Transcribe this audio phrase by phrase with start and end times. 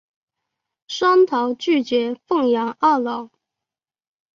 [0.87, 3.29] 双桃拒绝奉养二老。